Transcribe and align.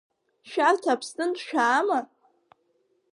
Шәарҭ 0.49 0.83
Аԥснынтә 0.93 1.41
шәаама? 1.47 1.99